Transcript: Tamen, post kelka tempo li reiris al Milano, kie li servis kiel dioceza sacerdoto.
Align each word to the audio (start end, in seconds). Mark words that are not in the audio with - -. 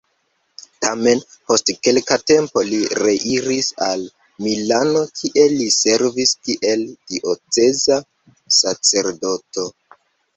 Tamen, 0.83 1.19
post 1.49 1.67
kelka 1.87 2.15
tempo 2.29 2.63
li 2.69 2.79
reiris 2.99 3.67
al 3.87 4.05
Milano, 4.45 5.03
kie 5.19 5.43
li 5.51 5.67
servis 5.75 6.33
kiel 6.49 6.87
dioceza 7.13 7.99
sacerdoto. 8.61 9.67